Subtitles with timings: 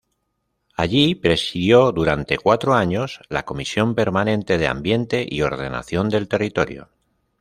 [0.75, 6.89] Allí presidió durante cuatro años la Comisión Permanente de Ambiente y Ordenación del Territorio.